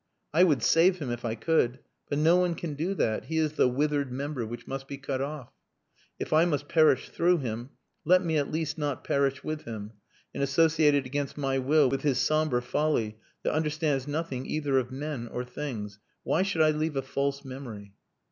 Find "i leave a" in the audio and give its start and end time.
16.63-17.03